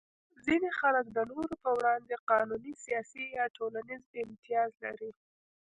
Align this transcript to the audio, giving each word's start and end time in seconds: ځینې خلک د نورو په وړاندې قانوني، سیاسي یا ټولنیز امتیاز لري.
ځینې 0.45 0.69
خلک 0.79 1.05
د 1.11 1.17
نورو 1.31 1.53
په 1.63 1.69
وړاندې 1.77 2.15
قانوني، 2.29 2.73
سیاسي 2.85 3.23
یا 3.37 3.45
ټولنیز 3.57 4.01
امتیاز 4.23 4.71
لري. 4.83 5.11